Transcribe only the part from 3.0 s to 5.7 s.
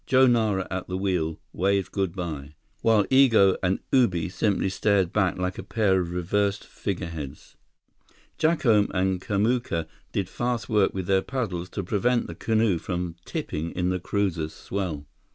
Igo and Ubi simply stared back like a